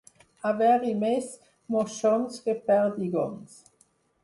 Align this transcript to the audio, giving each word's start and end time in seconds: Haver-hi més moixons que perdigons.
Haver-hi 0.51 0.93
més 1.03 1.27
moixons 1.77 2.41
que 2.47 2.57
perdigons. 2.73 3.57